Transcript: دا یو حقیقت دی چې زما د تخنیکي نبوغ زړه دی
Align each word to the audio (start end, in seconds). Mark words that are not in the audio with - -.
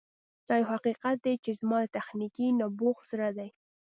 دا 0.47 0.53
یو 0.61 0.69
حقیقت 0.73 1.15
دی 1.25 1.33
چې 1.43 1.51
زما 1.59 1.77
د 1.83 1.93
تخنیکي 1.97 2.47
نبوغ 2.59 2.97
زړه 3.11 3.29
دی 3.37 3.49